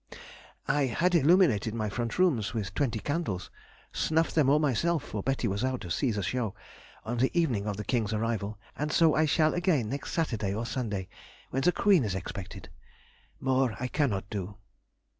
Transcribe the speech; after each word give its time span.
I 0.67 0.87
had 0.87 1.13
illuminated 1.13 1.75
my 1.75 1.87
front 1.87 2.17
rooms 2.17 2.55
with 2.55 2.73
twenty 2.73 2.97
candles 2.97 3.51
(snuffed 3.93 4.33
them 4.33 4.49
all 4.49 4.57
myself, 4.57 5.03
for 5.03 5.21
Betty 5.21 5.47
was 5.47 5.63
out 5.63 5.81
to 5.81 5.91
see 5.91 6.09
the 6.09 6.23
show) 6.23 6.55
on 7.05 7.19
the 7.19 7.29
evening 7.39 7.67
of 7.67 7.77
the 7.77 7.83
King's 7.83 8.11
arrival, 8.11 8.57
and 8.75 8.91
so 8.91 9.13
I 9.13 9.25
shall 9.25 9.53
again 9.53 9.89
next 9.89 10.13
Saturday 10.13 10.55
or 10.55 10.65
Sunday, 10.65 11.07
when 11.51 11.61
the 11.61 11.71
Queen 11.71 12.03
is 12.03 12.15
expected. 12.15 12.69
More 13.39 13.75
I 13.79 13.87
cannot 13.89 14.27
do!... 14.31 14.57